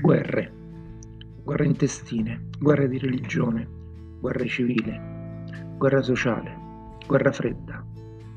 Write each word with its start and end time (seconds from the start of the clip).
Guerre, 0.00 0.52
guerre 1.42 1.64
intestine, 1.64 2.50
guerre 2.60 2.88
di 2.88 2.98
religione, 2.98 3.68
guerra 4.20 4.44
civile, 4.44 5.74
guerra 5.76 6.02
sociale, 6.02 6.56
guerra 7.04 7.32
fredda, 7.32 7.84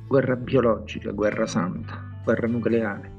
guerra 0.08 0.36
biologica, 0.38 1.12
guerra 1.12 1.46
santa, 1.46 2.02
guerra 2.24 2.48
nucleare, 2.48 3.12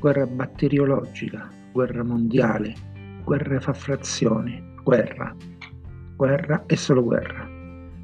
guerra 0.00 0.26
batteriologica, 0.26 1.50
guerra 1.70 2.02
mondiale, 2.02 2.72
guerra 3.22 3.60
fa 3.60 3.74
frazioni, 3.74 4.74
guerra, 4.82 5.36
guerra 6.16 6.64
e 6.64 6.76
solo 6.76 7.04
guerra. 7.04 7.46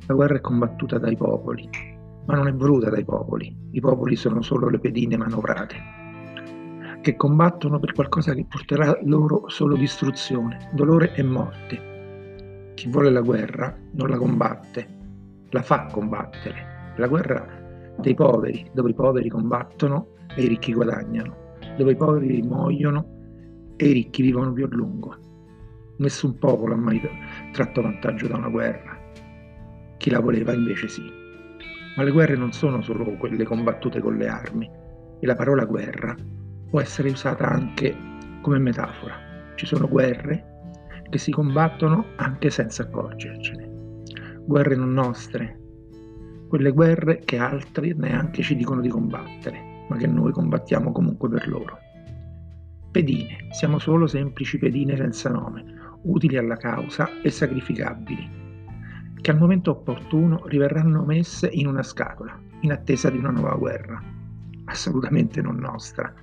La 0.06 0.14
guerra 0.14 0.36
è 0.36 0.40
combattuta 0.40 0.98
dai 0.98 1.16
popoli, 1.16 1.66
ma 2.26 2.34
non 2.34 2.46
è 2.46 2.52
voluta 2.52 2.90
dai 2.90 3.04
popoli. 3.04 3.56
I 3.70 3.80
popoli 3.80 4.16
sono 4.16 4.42
solo 4.42 4.68
le 4.68 4.78
pedine 4.78 5.16
manovrate 5.16 6.01
che 7.02 7.16
combattono 7.16 7.80
per 7.80 7.92
qualcosa 7.92 8.32
che 8.32 8.46
porterà 8.48 8.96
loro 9.02 9.48
solo 9.48 9.76
distruzione, 9.76 10.70
dolore 10.72 11.12
e 11.14 11.22
morte. 11.24 12.72
Chi 12.74 12.88
vuole 12.88 13.10
la 13.10 13.20
guerra 13.20 13.76
non 13.94 14.08
la 14.08 14.16
combatte, 14.16 14.88
la 15.50 15.62
fa 15.62 15.86
combattere. 15.86 16.94
La 16.96 17.08
guerra 17.08 17.44
dei 17.98 18.14
poveri, 18.14 18.70
dove 18.72 18.90
i 18.90 18.94
poveri 18.94 19.28
combattono 19.28 20.14
e 20.36 20.42
i 20.42 20.46
ricchi 20.46 20.72
guadagnano, 20.72 21.56
dove 21.76 21.92
i 21.92 21.96
poveri 21.96 22.40
muoiono 22.40 23.74
e 23.76 23.88
i 23.88 23.92
ricchi 23.92 24.22
vivono 24.22 24.52
più 24.52 24.64
a 24.64 24.68
lungo. 24.70 25.16
Nessun 25.98 26.38
popolo 26.38 26.74
ha 26.74 26.78
mai 26.78 27.00
tratto 27.52 27.82
vantaggio 27.82 28.28
da 28.28 28.36
una 28.36 28.48
guerra. 28.48 28.96
Chi 29.96 30.08
la 30.08 30.20
voleva 30.20 30.52
invece 30.52 30.86
sì. 30.86 31.02
Ma 31.96 32.04
le 32.04 32.12
guerre 32.12 32.36
non 32.36 32.52
sono 32.52 32.80
solo 32.80 33.04
quelle 33.16 33.44
combattute 33.44 34.00
con 34.00 34.16
le 34.16 34.28
armi 34.28 34.70
e 35.18 35.26
la 35.26 35.34
parola 35.34 35.64
guerra 35.64 36.16
può 36.72 36.80
essere 36.80 37.10
usata 37.10 37.46
anche 37.46 37.94
come 38.40 38.58
metafora. 38.58 39.14
Ci 39.56 39.66
sono 39.66 39.86
guerre 39.86 40.70
che 41.10 41.18
si 41.18 41.30
combattono 41.30 42.06
anche 42.16 42.48
senza 42.48 42.84
accorgercene. 42.84 44.04
Guerre 44.46 44.74
non 44.74 44.94
nostre, 44.94 45.60
quelle 46.48 46.70
guerre 46.70 47.18
che 47.26 47.36
altri 47.36 47.92
neanche 47.94 48.40
ci 48.40 48.56
dicono 48.56 48.80
di 48.80 48.88
combattere, 48.88 49.84
ma 49.90 49.98
che 49.98 50.06
noi 50.06 50.32
combattiamo 50.32 50.92
comunque 50.92 51.28
per 51.28 51.46
loro. 51.46 51.76
Pedine, 52.90 53.48
siamo 53.50 53.78
solo 53.78 54.06
semplici 54.06 54.56
pedine 54.56 54.96
senza 54.96 55.28
nome, 55.28 55.62
utili 56.04 56.38
alla 56.38 56.56
causa 56.56 57.20
e 57.20 57.28
sacrificabili, 57.28 58.30
che 59.20 59.30
al 59.30 59.38
momento 59.38 59.72
opportuno 59.72 60.46
riverranno 60.46 61.04
messe 61.04 61.50
in 61.52 61.66
una 61.66 61.82
scatola, 61.82 62.34
in 62.60 62.72
attesa 62.72 63.10
di 63.10 63.18
una 63.18 63.30
nuova 63.30 63.56
guerra, 63.56 64.02
assolutamente 64.64 65.42
non 65.42 65.56
nostra, 65.56 66.14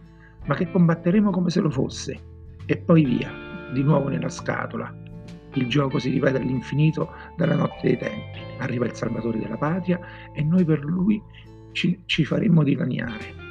ma 0.45 0.55
che 0.55 0.69
combatteremo 0.69 1.29
come 1.29 1.49
se 1.49 1.59
lo 1.59 1.69
fosse. 1.69 2.19
E 2.65 2.77
poi 2.77 3.03
via, 3.03 3.31
di 3.73 3.83
nuovo 3.83 4.09
nella 4.09 4.29
scatola. 4.29 4.93
Il 5.53 5.67
gioco 5.67 5.97
si 5.97 6.11
ripete 6.11 6.37
all'infinito 6.37 7.11
dalla 7.35 7.55
notte 7.55 7.79
dei 7.81 7.97
tempi. 7.97 8.39
Arriva 8.59 8.85
il 8.85 8.93
Salvatore 8.93 9.39
della 9.39 9.57
Patria 9.57 9.99
e 10.33 10.43
noi 10.43 10.63
per 10.63 10.83
lui 10.83 11.21
ci, 11.71 12.01
ci 12.05 12.25
faremo 12.25 12.63
dilaniare. 12.63 13.47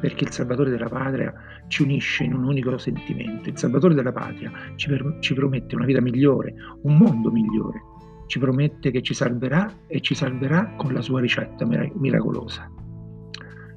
Perché 0.00 0.24
il 0.24 0.30
Salvatore 0.30 0.70
della 0.70 0.88
Patria 0.88 1.32
ci 1.68 1.82
unisce 1.82 2.24
in 2.24 2.34
un 2.34 2.44
unico 2.44 2.76
sentimento. 2.78 3.48
Il 3.48 3.58
Salvatore 3.58 3.94
della 3.94 4.12
Patria 4.12 4.50
ci, 4.76 4.88
per, 4.88 5.18
ci 5.20 5.34
promette 5.34 5.74
una 5.74 5.84
vita 5.84 6.00
migliore, 6.00 6.54
un 6.82 6.96
mondo 6.96 7.30
migliore. 7.30 7.80
Ci 8.26 8.38
promette 8.38 8.90
che 8.90 9.02
ci 9.02 9.12
salverà 9.12 9.72
e 9.86 10.00
ci 10.00 10.14
salverà 10.14 10.74
con 10.76 10.92
la 10.92 11.00
sua 11.00 11.20
ricetta 11.20 11.66
miracolosa. 11.66 12.70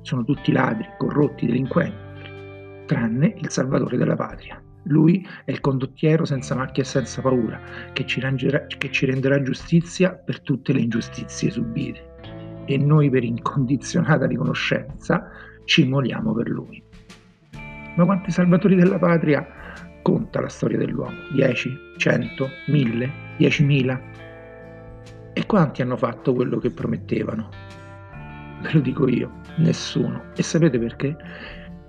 Sono 0.02 0.24
tutti 0.24 0.52
ladri, 0.52 0.88
corrotti, 0.98 1.46
delinquenti 1.46 2.03
tranne 2.86 3.34
il 3.38 3.50
Salvatore 3.50 3.98
della 3.98 4.16
Patria. 4.16 4.62
Lui 4.88 5.26
è 5.46 5.52
il 5.52 5.62
condottiero 5.62 6.26
senza 6.26 6.56
macchia 6.56 6.84
e 6.84 6.86
senza 6.86 7.22
paura, 7.22 7.60
che 7.94 8.06
ci, 8.06 8.20
rangerà, 8.20 8.66
che 8.66 8.92
ci 8.92 9.06
renderà 9.06 9.42
giustizia 9.42 10.14
per 10.14 10.42
tutte 10.42 10.74
le 10.74 10.82
ingiustizie 10.82 11.50
subite. 11.50 12.12
E 12.66 12.78
noi 12.78 13.10
per 13.10 13.24
incondizionata 13.24 14.26
riconoscenza 14.26 15.30
ci 15.66 15.88
moliamo 15.88 16.34
per 16.34 16.50
lui. 16.50 16.84
Ma 17.96 18.06
quanti 18.06 18.32
salvatori 18.32 18.76
della 18.76 18.98
patria 18.98 19.46
conta 20.02 20.42
la 20.42 20.50
storia 20.50 20.78
dell'uomo? 20.78 21.18
10, 21.32 21.94
100, 21.98 22.50
1000, 22.68 23.12
10.000? 23.38 24.00
E 25.34 25.46
quanti 25.46 25.82
hanno 25.82 25.98
fatto 25.98 26.34
quello 26.34 26.58
che 26.58 26.72
promettevano? 26.72 27.50
Ve 28.62 28.72
lo 28.72 28.80
dico 28.80 29.08
io, 29.08 29.42
nessuno. 29.58 30.32
E 30.36 30.44
sapete 30.44 30.80
perché? 30.80 31.16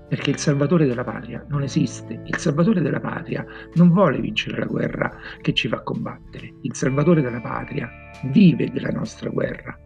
Perché 0.08 0.30
il 0.30 0.38
salvatore 0.38 0.86
della 0.86 1.04
patria 1.04 1.44
non 1.48 1.62
esiste. 1.62 2.20
Il 2.24 2.36
salvatore 2.36 2.80
della 2.80 3.00
patria 3.00 3.44
non 3.74 3.90
vuole 3.90 4.20
vincere 4.20 4.58
la 4.58 4.66
guerra 4.66 5.10
che 5.40 5.52
ci 5.54 5.68
fa 5.68 5.82
combattere. 5.82 6.54
Il 6.62 6.74
salvatore 6.74 7.22
della 7.22 7.40
patria 7.40 7.90
vive 8.24 8.70
della 8.70 8.90
nostra 8.90 9.30
guerra, 9.30 9.76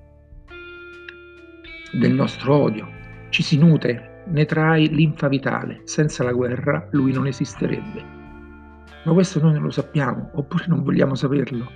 del 1.92 2.12
nostro 2.12 2.54
odio, 2.54 2.88
ci 3.30 3.42
si 3.42 3.58
nutre, 3.58 4.24
ne 4.26 4.44
trae 4.44 4.86
linfa 4.86 5.28
vitale. 5.28 5.80
Senza 5.84 6.24
la 6.24 6.32
guerra 6.32 6.88
lui 6.92 7.12
non 7.12 7.26
esisterebbe. 7.26 8.16
Ma 9.04 9.12
questo 9.12 9.40
noi 9.40 9.54
non 9.54 9.62
lo 9.62 9.70
sappiamo, 9.70 10.30
oppure 10.34 10.64
non 10.66 10.82
vogliamo 10.82 11.14
saperlo, 11.14 11.70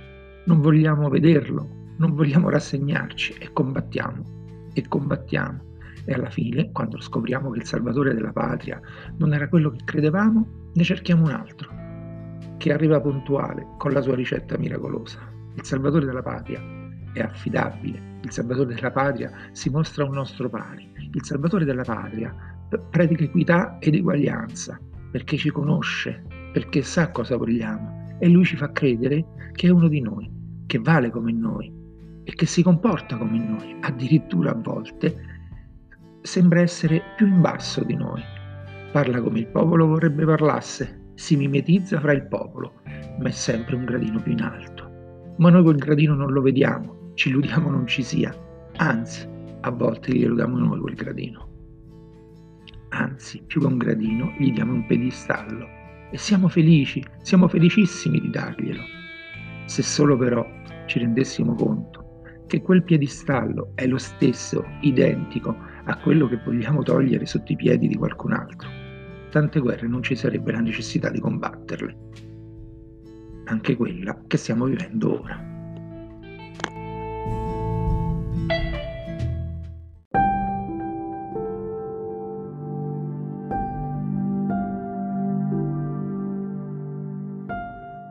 non 0.45 0.59
vogliamo 0.59 1.09
vederlo, 1.09 1.67
non 1.97 2.13
vogliamo 2.13 2.49
rassegnarci 2.49 3.35
e 3.39 3.51
combattiamo 3.53 4.69
e 4.73 4.87
combattiamo 4.87 5.71
e 6.05 6.13
alla 6.13 6.29
fine, 6.29 6.71
quando 6.71 6.99
scopriamo 6.99 7.49
che 7.51 7.59
il 7.59 7.65
salvatore 7.65 8.13
della 8.13 8.31
patria 8.31 8.79
non 9.17 9.33
era 9.33 9.47
quello 9.47 9.71
che 9.71 9.83
credevamo, 9.83 10.71
ne 10.73 10.83
cerchiamo 10.83 11.23
un 11.23 11.31
altro, 11.31 11.71
che 12.57 12.73
arriva 12.73 12.99
puntuale 12.99 13.67
con 13.77 13.91
la 13.91 14.01
sua 14.01 14.15
ricetta 14.15 14.57
miracolosa. 14.57 15.19
Il 15.55 15.63
salvatore 15.63 16.05
della 16.05 16.21
patria 16.21 16.61
è 17.13 17.21
affidabile, 17.21 18.19
il 18.23 18.31
salvatore 18.31 18.73
della 18.73 18.91
patria 18.91 19.31
si 19.51 19.69
mostra 19.69 20.03
un 20.03 20.13
nostro 20.13 20.49
pari, 20.49 20.89
il 21.11 21.23
salvatore 21.23 21.65
della 21.65 21.83
patria 21.83 22.35
predica 22.89 23.23
equità 23.23 23.77
ed 23.79 23.93
eguaglianza, 23.93 24.79
perché 25.11 25.37
ci 25.37 25.51
conosce, 25.51 26.23
perché 26.51 26.81
sa 26.81 27.11
cosa 27.11 27.37
vogliamo. 27.37 28.15
E 28.19 28.27
lui 28.29 28.45
ci 28.45 28.55
fa 28.55 28.71
credere 28.71 29.25
che 29.51 29.67
è 29.67 29.69
uno 29.69 29.87
di 29.87 30.01
noi, 30.01 30.29
che 30.65 30.79
vale 30.79 31.09
come 31.11 31.31
noi 31.31 31.71
e 32.23 32.33
che 32.33 32.45
si 32.45 32.63
comporta 32.63 33.17
come 33.17 33.37
noi, 33.37 33.75
addirittura 33.81 34.51
a 34.51 34.55
volte 34.55 35.32
sembra 36.23 36.61
essere 36.61 37.01
più 37.15 37.27
in 37.27 37.41
basso 37.41 37.83
di 37.83 37.95
noi. 37.95 38.23
Parla 38.91 39.21
come 39.21 39.39
il 39.39 39.47
popolo 39.47 39.87
vorrebbe 39.87 40.25
parlasse, 40.25 41.11
si 41.13 41.35
mimetizza 41.35 41.99
fra 41.99 42.13
il 42.13 42.25
popolo, 42.27 42.81
ma 43.19 43.27
è 43.27 43.31
sempre 43.31 43.75
un 43.75 43.85
gradino 43.85 44.21
più 44.21 44.31
in 44.31 44.41
alto. 44.41 44.89
Ma 45.37 45.49
noi 45.49 45.63
quel 45.63 45.77
gradino 45.77 46.15
non 46.15 46.31
lo 46.31 46.41
vediamo, 46.41 47.11
ci 47.15 47.29
illudiamo 47.29 47.69
non 47.69 47.85
ci 47.87 48.03
sia, 48.03 48.33
anzi, 48.77 49.27
a 49.61 49.71
volte 49.71 50.13
glielo 50.13 50.35
diamo 50.35 50.57
noi 50.57 50.79
quel 50.79 50.95
gradino. 50.95 51.49
Anzi, 52.89 53.43
più 53.45 53.59
che 53.59 53.67
un 53.67 53.77
gradino, 53.77 54.33
gli 54.37 54.51
diamo 54.51 54.73
un 54.73 54.85
pedistallo 54.85 55.67
e 56.11 56.17
siamo 56.17 56.47
felici, 56.47 57.03
siamo 57.21 57.47
felicissimi 57.47 58.19
di 58.19 58.29
darglielo. 58.29 58.81
Se 59.65 59.81
solo 59.81 60.17
però 60.17 60.45
ci 60.85 60.99
rendessimo 60.99 61.55
conto 61.55 62.21
che 62.47 62.61
quel 62.61 62.83
piedistallo 62.83 63.71
è 63.73 63.87
lo 63.87 63.97
stesso, 63.97 64.63
identico 64.81 65.55
a 65.85 65.97
quello 65.97 66.27
che 66.27 66.39
vogliamo 66.43 66.81
togliere 66.81 67.25
sotto 67.25 67.51
i 67.51 67.55
piedi 67.55 67.87
di 67.87 67.95
qualcun 67.95 68.33
altro. 68.33 68.69
Tante 69.29 69.59
guerre 69.59 69.87
non 69.87 70.03
ci 70.03 70.15
sarebbe 70.15 70.51
la 70.51 70.59
necessità 70.59 71.09
di 71.09 71.19
combatterle. 71.19 71.97
Anche 73.45 73.75
quella 73.75 74.21
che 74.27 74.37
stiamo 74.37 74.65
vivendo 74.65 75.21
ora. 75.21 75.51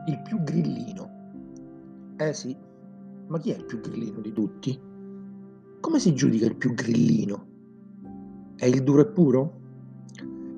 Il 0.05 0.21
più 0.23 0.43
grillino. 0.43 1.11
Eh 2.17 2.33
sì, 2.33 2.55
ma 3.27 3.39
chi 3.39 3.51
è 3.51 3.57
il 3.57 3.65
più 3.65 3.79
grillino 3.79 4.19
di 4.19 4.31
tutti? 4.31 4.79
Come 5.79 5.99
si 5.99 6.13
giudica 6.13 6.45
il 6.45 6.55
più 6.55 6.73
grillino? 6.73 7.52
È 8.55 8.65
il 8.65 8.83
duro 8.83 9.01
e 9.01 9.07
puro? 9.07 9.53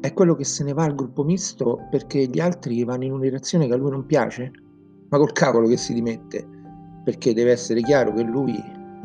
È 0.01 0.13
quello 0.13 0.35
che 0.35 0.43
se 0.43 0.63
ne 0.63 0.73
va 0.73 0.83
al 0.83 0.95
gruppo 0.95 1.23
misto 1.23 1.87
perché 1.89 2.27
gli 2.27 2.39
altri 2.39 2.83
vanno 2.83 3.05
in 3.05 3.13
una 3.13 3.23
direzione 3.23 3.67
che 3.67 3.73
a 3.73 3.77
lui 3.77 3.91
non 3.91 4.05
piace? 4.05 4.51
Ma 5.09 5.17
col 5.17 5.31
cavolo 5.31 5.67
che 5.67 5.77
si 5.77 5.93
dimette, 5.93 6.45
perché 7.03 7.33
deve 7.33 7.51
essere 7.51 7.81
chiaro 7.81 8.13
che 8.13 8.23
lui 8.23 8.53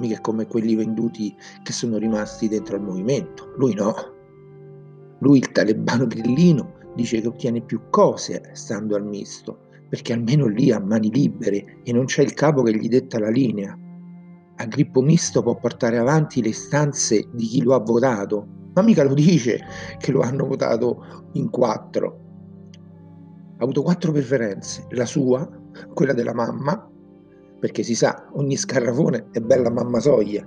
mica 0.00 0.16
è 0.16 0.20
come 0.20 0.46
quelli 0.46 0.74
venduti 0.74 1.34
che 1.62 1.72
sono 1.72 1.98
rimasti 1.98 2.48
dentro 2.48 2.76
al 2.76 2.82
movimento. 2.82 3.52
Lui 3.56 3.74
no. 3.74 3.94
Lui, 5.20 5.38
il 5.38 5.52
talebano 5.52 6.06
grillino, 6.06 6.72
dice 6.94 7.20
che 7.20 7.28
ottiene 7.28 7.60
più 7.60 7.82
cose 7.90 8.50
stando 8.54 8.96
al 8.96 9.04
misto, 9.04 9.68
perché 9.88 10.14
almeno 10.14 10.46
lì 10.46 10.72
ha 10.72 10.80
mani 10.80 11.10
libere 11.12 11.80
e 11.84 11.92
non 11.92 12.06
c'è 12.06 12.22
il 12.22 12.34
capo 12.34 12.62
che 12.62 12.74
gli 12.74 12.88
detta 12.88 13.18
la 13.18 13.30
linea. 13.30 13.78
A 14.56 14.64
grippo 14.66 15.00
misto 15.02 15.42
può 15.42 15.56
portare 15.56 15.98
avanti 15.98 16.42
le 16.42 16.48
istanze 16.48 17.28
di 17.32 17.46
chi 17.46 17.62
lo 17.62 17.74
ha 17.74 17.80
votato, 17.80 18.58
ma 18.72 18.82
mica 18.82 19.02
lo 19.02 19.14
dice 19.14 19.60
che 19.98 20.12
lo 20.12 20.20
hanno 20.20 20.46
votato 20.46 21.28
in 21.32 21.50
quattro. 21.50 22.28
Ha 23.56 23.62
avuto 23.62 23.82
quattro 23.82 24.12
preferenze, 24.12 24.86
la 24.90 25.06
sua, 25.06 25.48
quella 25.92 26.12
della 26.12 26.34
mamma, 26.34 26.88
perché 27.58 27.82
si 27.82 27.94
sa, 27.94 28.28
ogni 28.32 28.56
scarrafone 28.56 29.28
è 29.32 29.40
bella 29.40 29.70
mamma 29.70 30.00
soglia, 30.00 30.46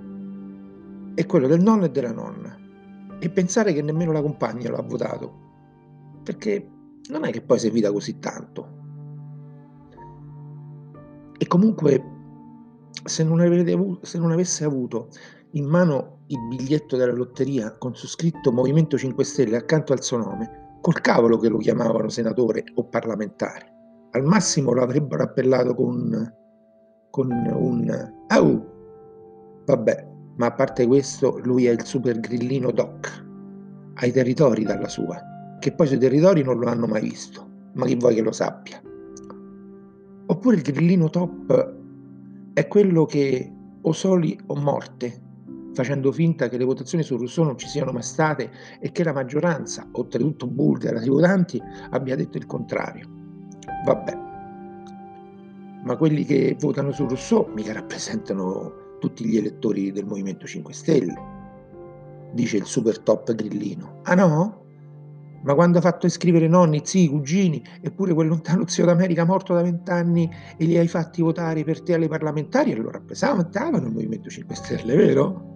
e 1.14 1.26
quello 1.26 1.46
del 1.46 1.62
nonno 1.62 1.84
e 1.84 1.90
della 1.90 2.12
nonna. 2.12 2.58
E 3.20 3.30
pensare 3.30 3.72
che 3.72 3.82
nemmeno 3.82 4.12
la 4.12 4.20
compagna 4.20 4.70
lo 4.70 4.76
ha 4.76 4.82
votato, 4.82 5.32
perché 6.24 6.68
non 7.08 7.24
è 7.24 7.30
che 7.30 7.42
poi 7.42 7.58
si 7.58 7.68
evita 7.68 7.92
così 7.92 8.18
tanto. 8.18 8.82
E 11.38 11.46
comunque, 11.46 12.13
se 13.04 13.24
non, 13.24 13.40
avuto, 13.40 14.04
se 14.04 14.18
non 14.18 14.30
avesse 14.30 14.64
avuto 14.64 15.08
in 15.52 15.66
mano 15.66 16.22
il 16.28 16.38
biglietto 16.48 16.96
della 16.96 17.12
lotteria 17.12 17.76
con 17.76 17.94
su 17.94 18.06
scritto 18.06 18.52
Movimento 18.52 18.96
5 18.96 19.24
Stelle 19.24 19.56
accanto 19.56 19.92
al 19.92 20.02
suo 20.02 20.18
nome, 20.18 20.78
col 20.80 21.00
cavolo 21.00 21.38
che 21.38 21.48
lo 21.48 21.58
chiamavano 21.58 22.08
senatore 22.08 22.64
o 22.74 22.84
parlamentare. 22.88 23.72
Al 24.12 24.24
massimo 24.24 24.72
lo 24.72 24.82
avrebbero 24.82 25.22
appellato 25.22 25.74
con, 25.74 26.34
con 27.10 27.30
un 27.30 28.12
Au! 28.28 28.72
Vabbè, 29.64 30.08
ma 30.36 30.46
a 30.46 30.52
parte 30.52 30.86
questo, 30.86 31.38
lui 31.42 31.66
è 31.66 31.70
il 31.70 31.84
super 31.84 32.18
grillino 32.20 32.70
doc. 32.70 33.24
Ha 33.94 34.06
i 34.06 34.12
territori 34.12 34.64
dalla 34.64 34.88
sua, 34.88 35.20
che 35.58 35.72
poi 35.72 35.86
sui 35.86 35.98
territori 35.98 36.42
non 36.42 36.58
lo 36.58 36.66
hanno 36.66 36.86
mai 36.86 37.02
visto, 37.02 37.48
ma 37.74 37.86
chi 37.86 37.94
vuoi 37.96 38.14
che 38.14 38.22
lo 38.22 38.32
sappia. 38.32 38.80
Oppure 40.26 40.56
il 40.56 40.62
grillino 40.62 41.08
top 41.10 41.82
è 42.54 42.68
quello 42.68 43.04
che 43.04 43.52
o 43.82 43.92
soli 43.92 44.38
o 44.46 44.54
morte 44.54 45.20
facendo 45.74 46.12
finta 46.12 46.48
che 46.48 46.56
le 46.56 46.64
votazioni 46.64 47.02
su 47.02 47.16
Rousseau 47.16 47.44
non 47.44 47.58
ci 47.58 47.66
siano 47.66 47.90
mai 47.90 48.04
state 48.04 48.50
e 48.80 48.92
che 48.92 49.02
la 49.02 49.12
maggioranza, 49.12 49.86
oltretutto 49.92 50.46
bulgara 50.46 51.00
di 51.00 51.08
votanti, 51.08 51.60
abbia 51.90 52.14
detto 52.14 52.38
il 52.38 52.46
contrario. 52.46 53.10
Vabbè, 53.84 54.18
ma 55.82 55.96
quelli 55.96 56.24
che 56.24 56.56
votano 56.58 56.92
su 56.92 57.06
Rousseau 57.06 57.50
mica 57.52 57.72
rappresentano 57.72 58.98
tutti 59.00 59.26
gli 59.26 59.36
elettori 59.36 59.90
del 59.90 60.06
Movimento 60.06 60.46
5 60.46 60.72
Stelle, 60.72 61.14
dice 62.32 62.56
il 62.56 62.64
super 62.64 63.00
top 63.00 63.34
grillino. 63.34 64.00
Ah 64.04 64.14
no? 64.14 64.63
Ma 65.44 65.54
quando 65.54 65.78
ha 65.78 65.80
fatto 65.80 66.06
iscrivere 66.06 66.48
nonni, 66.48 66.80
zii, 66.82 67.08
cugini, 67.08 67.62
eppure 67.80 68.14
quel 68.14 68.28
lontano 68.28 68.66
zio 68.68 68.84
d'America 68.84 69.24
morto 69.24 69.54
da 69.54 69.62
vent'anni 69.62 70.30
e 70.56 70.64
li 70.64 70.76
hai 70.76 70.88
fatti 70.88 71.22
votare 71.22 71.64
per 71.64 71.82
te 71.82 71.94
alle 71.94 72.08
parlamentari, 72.08 72.72
allora 72.72 72.92
rappresentavano 72.92 73.86
il 73.86 73.92
Movimento 73.92 74.28
5 74.28 74.54
Stelle, 74.54 74.96
vero? 74.96 75.52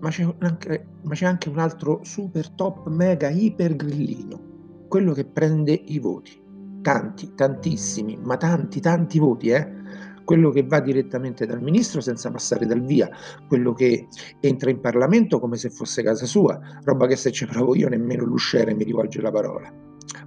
ma 0.00 0.10
c'è, 0.10 0.26
anche, 0.38 0.86
ma 1.02 1.14
c'è 1.14 1.26
anche 1.26 1.48
un 1.48 1.58
altro 1.58 2.00
super 2.02 2.50
top 2.50 2.88
mega 2.88 3.28
iper 3.28 3.76
grillino, 3.76 4.86
quello 4.88 5.12
che 5.12 5.24
prende 5.24 5.72
i 5.72 5.98
voti. 5.98 6.46
Tanti, 6.80 7.34
tantissimi, 7.34 8.16
ma 8.22 8.36
tanti, 8.36 8.80
tanti 8.80 9.18
voti, 9.18 9.48
eh? 9.48 9.68
Quello 10.28 10.50
che 10.50 10.62
va 10.62 10.80
direttamente 10.80 11.46
dal 11.46 11.62
ministro 11.62 12.02
senza 12.02 12.30
passare 12.30 12.66
dal 12.66 12.82
via, 12.82 13.08
quello 13.46 13.72
che 13.72 14.08
entra 14.40 14.68
in 14.68 14.78
Parlamento 14.78 15.40
come 15.40 15.56
se 15.56 15.70
fosse 15.70 16.02
casa 16.02 16.26
sua, 16.26 16.60
roba 16.84 17.06
che 17.06 17.16
se 17.16 17.32
ci 17.32 17.46
provo 17.46 17.74
io 17.74 17.88
nemmeno 17.88 18.26
l'usciere 18.26 18.74
mi 18.74 18.84
rivolge 18.84 19.22
la 19.22 19.30
parola. 19.30 19.72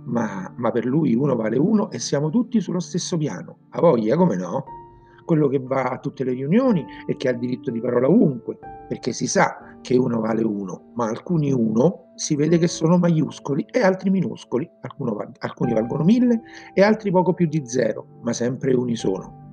Ma, 0.05 0.51
ma 0.57 0.71
per 0.71 0.85
lui 0.85 1.13
uno 1.13 1.35
vale 1.35 1.59
uno 1.59 1.91
e 1.91 1.99
siamo 1.99 2.31
tutti 2.31 2.59
sullo 2.59 2.79
stesso 2.79 3.15
piano. 3.15 3.67
A 3.69 3.79
voglia, 3.79 4.15
come 4.15 4.35
no? 4.35 4.63
quello 5.23 5.47
che 5.47 5.59
va 5.59 5.83
a 5.83 5.99
tutte 5.99 6.23
le 6.23 6.31
riunioni 6.31 6.83
e 7.05 7.15
che 7.15 7.27
ha 7.27 7.31
il 7.33 7.37
diritto 7.37 7.69
di 7.69 7.79
parola 7.79 8.09
ovunque, 8.09 8.57
perché 8.87 9.13
si 9.13 9.27
sa 9.27 9.77
che 9.81 9.95
uno 9.97 10.19
vale 10.19 10.41
uno, 10.41 10.93
ma 10.95 11.09
alcuni 11.09 11.51
uno 11.51 12.13
si 12.15 12.35
vede 12.35 12.57
che 12.57 12.67
sono 12.67 12.97
maiuscoli 12.97 13.67
e 13.69 13.81
altri 13.81 14.09
minuscoli, 14.09 14.67
alcuni 14.81 15.73
valgono 15.73 16.03
mille 16.03 16.41
e 16.73 16.81
altri 16.81 17.11
poco 17.11 17.35
più 17.35 17.45
di 17.45 17.61
zero, 17.65 18.19
ma 18.23 18.33
sempre 18.33 18.73
unisono. 18.73 19.50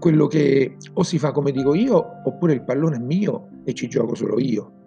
Quello 0.00 0.26
che 0.26 0.76
o 0.94 1.02
si 1.04 1.18
fa 1.18 1.30
come 1.30 1.52
dico 1.52 1.74
io, 1.74 2.22
oppure 2.24 2.54
il 2.54 2.64
pallone 2.64 2.96
è 2.96 3.00
mio 3.00 3.60
e 3.64 3.74
ci 3.74 3.86
gioco 3.86 4.16
solo 4.16 4.40
io 4.40 4.78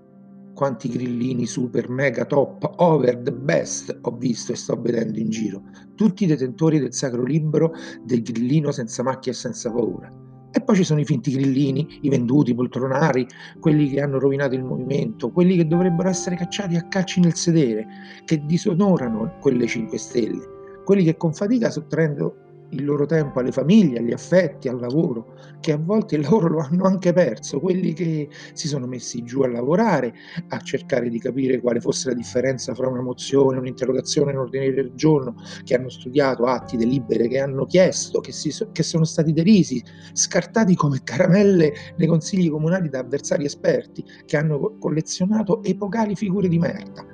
quanti 0.54 0.88
grillini 0.88 1.46
super 1.46 1.90
mega 1.90 2.26
top 2.26 2.74
over 2.78 3.18
the 3.18 3.32
best 3.32 3.98
ho 4.02 4.12
visto 4.12 4.52
e 4.52 4.56
sto 4.56 4.80
vedendo 4.80 5.20
in 5.20 5.30
giro, 5.30 5.64
tutti 5.96 6.24
i 6.24 6.28
detentori 6.28 6.80
del 6.80 6.94
sacro 6.94 7.24
libro 7.24 7.74
del 8.04 8.22
grillino 8.22 8.72
senza 8.72 9.04
macchia 9.04 9.32
e 9.32 9.36
senza 9.36 9.72
paura. 9.72 10.12
E 10.56 10.62
poi 10.62 10.76
ci 10.76 10.84
sono 10.84 11.00
i 11.00 11.06
finti 11.06 11.32
grillini, 11.32 12.00
i 12.02 12.10
venduti, 12.10 12.52
i 12.52 12.56
poltronari, 12.56 13.28
quelli 13.60 13.90
che 13.90 14.02
hanno 14.02 14.20
rovinato 14.20 14.54
il 14.54 14.64
movimento, 14.64 15.32
quelli 15.32 15.56
che 15.56 15.66
dovrebbero 15.66 16.10
essere 16.10 16.36
cacciati 16.36 16.76
a 16.76 16.88
calci 16.88 17.20
nel 17.20 17.34
sedere, 17.34 17.88
che 18.24 18.46
disonorano 18.46 19.38
quelle 19.42 19.66
5 19.66 19.98
stelle, 19.98 20.48
quelli 20.86 21.04
che 21.04 21.18
con 21.18 21.34
fatica 21.34 21.72
sottraendo 21.72 22.43
il 22.74 22.86
loro 22.86 23.06
tempo 23.06 23.40
alle 23.40 23.52
famiglie, 23.52 24.00
agli 24.00 24.12
affetti, 24.12 24.68
al 24.68 24.80
lavoro, 24.80 25.36
che 25.60 25.72
a 25.72 25.78
volte 25.78 26.16
il 26.18 26.22
lavoro 26.22 26.50
lo 26.50 26.60
hanno 26.60 26.86
anche 26.86 27.14
perso, 27.14 27.60
quelli 27.60 27.94
che 27.94 28.30
si 28.54 28.68
sono 28.68 28.88
messi 28.88 29.24
giù 29.24 29.42
a 29.42 29.48
lavorare, 29.48 30.14
a 30.50 30.60
cercare 30.60 31.10
di 31.10 31.20
capire 31.20 31.60
quale 31.60 31.80
fosse 31.80 32.10
la 32.10 32.16
differenza 32.16 32.74
fra 32.74 32.88
una 32.88 33.02
mozione, 33.02 33.58
un'interrogazione, 33.58 34.32
un 34.32 34.40
ordine 34.40 34.72
del 34.72 34.92
giorno, 34.96 35.36
che 35.64 35.76
hanno 35.76 35.90
studiato 35.90 36.46
atti 36.46 36.78
delibere, 36.78 37.28
che 37.28 37.40
hanno 37.40 37.66
chiesto, 37.66 38.20
che, 38.20 38.32
si, 38.32 38.52
che 38.72 38.84
sono 38.84 39.04
stati 39.04 39.34
derisi, 39.34 39.84
scartati 40.14 40.76
come 40.76 41.02
caramelle 41.04 41.74
nei 41.98 42.08
consigli 42.08 42.50
comunali 42.50 42.90
da 42.90 43.00
avversari 43.00 43.46
esperti, 43.46 44.04
che 44.26 44.38
hanno 44.38 44.78
collezionato 44.78 45.64
epocali 45.64 46.16
figure 46.16 46.48
di 46.48 46.58
merda 46.58 47.13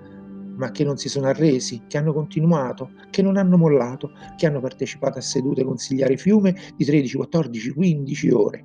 ma 0.59 0.71
che 0.71 0.83
non 0.83 0.97
si 0.97 1.09
sono 1.09 1.27
arresi, 1.27 1.83
che 1.88 1.97
hanno 1.97 2.13
continuato, 2.13 2.91
che 3.09 3.21
non 3.21 3.38
hanno 3.38 3.57
mollato, 3.57 4.11
che 4.35 4.45
hanno 4.45 4.59
partecipato 4.59 5.17
a 5.17 5.21
sedute 5.21 5.63
consigliari 5.63 6.17
fiume 6.17 6.56
di 6.75 6.85
13, 6.85 7.15
14, 7.15 7.71
15 7.71 8.29
ore. 8.29 8.61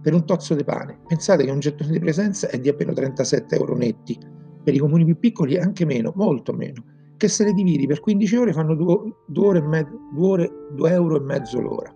Per 0.00 0.14
un 0.14 0.24
tozzo 0.24 0.54
di 0.54 0.64
pane, 0.64 1.00
pensate 1.06 1.44
che 1.44 1.50
un 1.50 1.58
gettone 1.58 1.90
di 1.90 1.98
presenza 1.98 2.48
è 2.48 2.58
di 2.58 2.68
appena 2.68 2.92
37 2.92 3.56
euro 3.56 3.76
netti, 3.76 4.18
per 4.62 4.74
i 4.74 4.78
comuni 4.78 5.04
più 5.04 5.18
piccoli 5.18 5.58
anche 5.58 5.84
meno, 5.84 6.12
molto 6.14 6.52
meno, 6.52 6.84
che 7.16 7.26
se 7.26 7.44
le 7.44 7.52
dividi 7.52 7.86
per 7.86 8.00
15 8.00 8.36
ore 8.36 8.52
fanno 8.52 8.74
2, 8.74 9.14
ore, 9.34 9.58
e 9.58 9.62
mezzo, 9.62 9.98
2, 10.14 10.26
ore, 10.28 10.50
2 10.74 10.90
euro 10.92 11.16
e 11.16 11.20
mezzo 11.20 11.60
l'ora. 11.60 11.94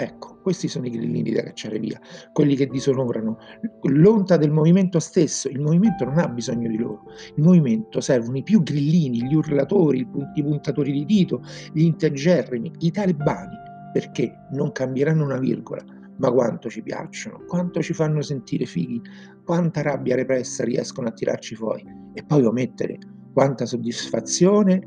Ecco, 0.00 0.38
questi 0.42 0.68
sono 0.68 0.86
i 0.86 0.90
grillini 0.90 1.32
da 1.32 1.42
cacciare 1.42 1.80
via, 1.80 2.00
quelli 2.32 2.54
che 2.54 2.68
disonorano. 2.68 3.36
L'onta 3.82 4.36
del 4.36 4.52
movimento 4.52 5.00
stesso. 5.00 5.48
Il 5.48 5.60
movimento 5.60 6.04
non 6.04 6.18
ha 6.18 6.28
bisogno 6.28 6.68
di 6.68 6.78
loro, 6.78 7.02
il 7.34 7.42
movimento 7.42 8.00
servono 8.00 8.36
i 8.36 8.44
più 8.44 8.62
grillini, 8.62 9.26
gli 9.26 9.34
urlatori, 9.34 10.06
i 10.34 10.42
puntatori 10.42 10.92
di 10.92 11.04
dito, 11.04 11.42
gli 11.72 11.82
integerrimi, 11.82 12.70
i 12.78 12.92
talebani, 12.92 13.56
perché 13.92 14.46
non 14.52 14.70
cambieranno 14.70 15.24
una 15.24 15.38
virgola, 15.38 15.82
ma 16.18 16.30
quanto 16.30 16.70
ci 16.70 16.80
piacciono, 16.82 17.42
quanto 17.48 17.82
ci 17.82 17.92
fanno 17.92 18.22
sentire 18.22 18.66
fighi, 18.66 19.02
quanta 19.44 19.82
rabbia 19.82 20.14
repressa 20.14 20.62
riescono 20.62 21.08
a 21.08 21.12
tirarci 21.12 21.56
fuori. 21.56 21.84
E 22.14 22.22
poi 22.24 22.44
omettere 22.44 22.98
quanta 23.32 23.66
soddisfazione 23.66 24.80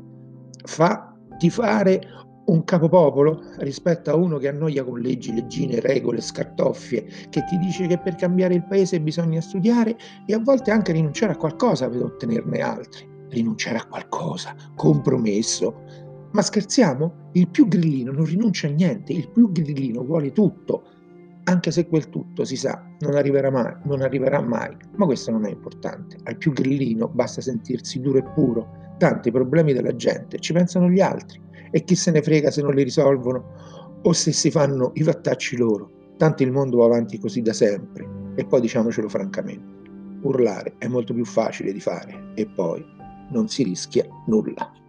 fa 0.64 1.14
di 1.36 1.50
fare 1.50 2.00
un 2.44 2.64
capopopolo 2.64 3.40
rispetto 3.58 4.10
a 4.10 4.16
uno 4.16 4.38
che 4.38 4.48
annoia 4.48 4.84
con 4.84 4.98
leggi, 4.98 5.32
leggine, 5.32 5.80
regole, 5.80 6.20
scartoffie, 6.20 7.04
che 7.30 7.44
ti 7.44 7.56
dice 7.58 7.86
che 7.86 7.98
per 7.98 8.16
cambiare 8.16 8.54
il 8.54 8.64
paese 8.64 9.00
bisogna 9.00 9.40
studiare 9.40 9.96
e 10.26 10.34
a 10.34 10.40
volte 10.40 10.70
anche 10.70 10.92
rinunciare 10.92 11.32
a 11.32 11.36
qualcosa 11.36 11.88
per 11.88 12.02
ottenerne 12.02 12.60
altri. 12.60 13.08
Rinunciare 13.28 13.78
a 13.78 13.86
qualcosa, 13.86 14.54
compromesso. 14.74 15.84
Ma 16.32 16.42
scherziamo? 16.42 17.30
Il 17.32 17.48
più 17.48 17.68
grillino 17.68 18.12
non 18.12 18.24
rinuncia 18.24 18.66
a 18.66 18.70
niente, 18.70 19.12
il 19.12 19.30
più 19.30 19.52
grillino 19.52 20.02
vuole 20.02 20.32
tutto, 20.32 20.84
anche 21.44 21.70
se 21.70 21.86
quel 21.88 22.08
tutto 22.08 22.44
si 22.44 22.56
sa 22.56 22.84
non 23.00 23.14
arriverà 23.14 23.50
mai, 23.50 23.74
non 23.84 24.00
arriverà 24.00 24.40
mai, 24.40 24.76
ma 24.96 25.06
questo 25.06 25.30
non 25.30 25.46
è 25.46 25.50
importante. 25.50 26.16
Al 26.24 26.36
più 26.36 26.52
grillino 26.52 27.08
basta 27.08 27.40
sentirsi 27.40 28.00
duro 28.00 28.18
e 28.18 28.22
puro, 28.34 28.94
tanto 28.98 29.28
i 29.28 29.32
problemi 29.32 29.72
della 29.72 29.94
gente 29.94 30.38
ci 30.38 30.52
pensano 30.52 30.88
gli 30.88 31.00
altri 31.00 31.40
e 31.72 31.82
chi 31.82 31.96
se 31.96 32.12
ne 32.12 32.22
frega 32.22 32.52
se 32.52 32.62
non 32.62 32.74
li 32.74 32.84
risolvono 32.84 34.00
o 34.02 34.12
se 34.12 34.30
si 34.30 34.50
fanno 34.50 34.92
i 34.94 35.02
fattacci 35.02 35.56
loro. 35.56 35.90
Tanto 36.16 36.44
il 36.44 36.52
mondo 36.52 36.76
va 36.76 36.84
avanti 36.84 37.18
così 37.18 37.42
da 37.42 37.52
sempre. 37.52 38.08
E 38.36 38.44
poi 38.44 38.60
diciamocelo 38.60 39.08
francamente, 39.08 39.90
urlare 40.22 40.74
è 40.78 40.86
molto 40.86 41.12
più 41.12 41.24
facile 41.24 41.72
di 41.72 41.80
fare 41.80 42.32
e 42.34 42.46
poi 42.46 42.84
non 43.30 43.48
si 43.48 43.64
rischia 43.64 44.06
nulla. 44.26 44.81